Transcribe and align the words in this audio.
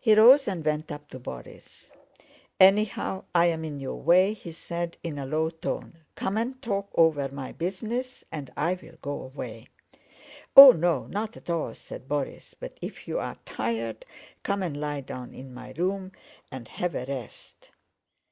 He 0.00 0.16
rose 0.16 0.48
and 0.48 0.64
went 0.64 0.90
up 0.90 1.06
to 1.10 1.20
Borís. 1.20 1.88
"Anyhow, 2.58 3.22
I'm 3.32 3.64
in 3.64 3.78
your 3.78 4.02
way," 4.02 4.32
he 4.32 4.50
said 4.50 4.96
in 5.04 5.16
a 5.16 5.26
low 5.26 5.48
tone. 5.48 6.00
"Come 6.16 6.36
and 6.36 6.60
talk 6.60 6.88
over 6.96 7.28
my 7.28 7.52
business 7.52 8.24
and 8.32 8.52
I'll 8.56 8.74
go 9.00 9.12
away." 9.22 9.68
"Oh, 10.56 10.72
no, 10.72 11.06
not 11.06 11.36
at 11.36 11.48
all," 11.48 11.72
said 11.72 12.08
Borís. 12.08 12.54
"But 12.58 12.76
if 12.82 13.06
you 13.06 13.20
are 13.20 13.36
tired, 13.46 14.04
come 14.42 14.60
and 14.64 14.76
lie 14.76 15.02
down 15.02 15.32
in 15.32 15.54
my 15.54 15.70
room 15.76 16.10
and 16.50 16.66
have 16.66 16.96
a 16.96 17.06
rest." 17.06 17.70